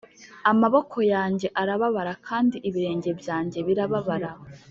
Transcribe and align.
amaboko 0.51 0.97
yanjye 1.13 1.47
arababara 1.61 2.13
kandi 2.27 2.57
ibirenge 2.69 3.09
byanjye 3.19 3.57
birababara; 3.67 4.29